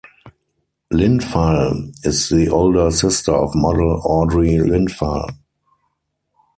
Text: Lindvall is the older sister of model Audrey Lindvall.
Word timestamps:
Lindvall 0.91 1.93
is 2.03 2.29
the 2.29 2.49
older 2.49 2.89
sister 2.89 3.31
of 3.35 3.53
model 3.53 4.01
Audrey 4.03 4.53
Lindvall. 4.57 5.29